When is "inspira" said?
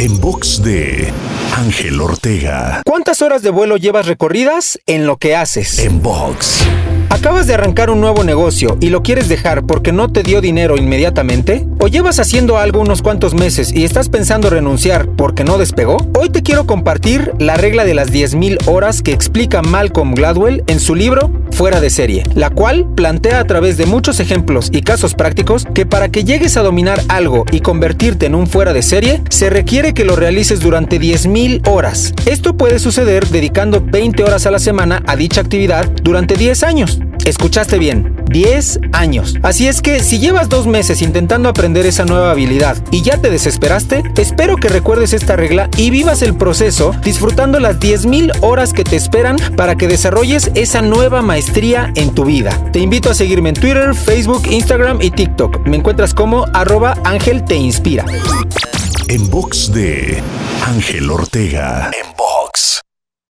57.56-58.04